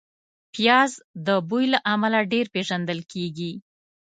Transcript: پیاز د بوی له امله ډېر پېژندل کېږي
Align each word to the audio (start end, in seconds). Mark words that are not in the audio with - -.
پیاز 0.53 0.91
د 1.27 1.27
بوی 1.49 1.65
له 1.73 1.79
امله 1.93 2.19
ډېر 2.31 2.45
پېژندل 2.53 2.99
کېږي 3.11 3.51